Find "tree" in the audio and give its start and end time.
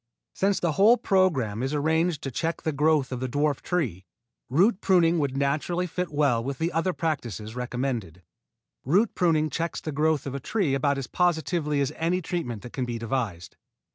3.61-4.03, 10.39-10.73